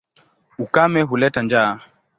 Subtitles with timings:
[0.63, 1.79] Ukame huleta njaa.